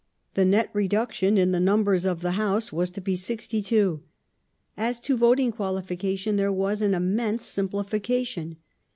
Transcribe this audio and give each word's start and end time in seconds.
The 0.33 0.45
nett 0.45 0.71
reduction 0.73 1.37
in 1.37 1.51
the 1.51 1.59
numbers 1.59 2.05
of 2.05 2.21
the 2.21 2.31
House 2.31 2.73
was 2.73 2.89
to 2.89 2.99
be 3.01 3.15
62. 3.15 4.01
As 4.75 4.99
to 5.01 5.15
voting 5.15 5.51
cjualification 5.51 6.37
there 6.37 6.51
was 6.51 6.81
an 6.81 6.95
immense 6.95 7.45
simplification. 7.45 8.55